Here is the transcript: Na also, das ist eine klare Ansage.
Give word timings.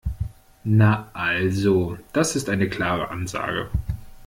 Na 0.65 1.09
also, 1.13 1.99
das 2.11 2.35
ist 2.35 2.49
eine 2.49 2.67
klare 2.69 3.09
Ansage. 3.11 3.69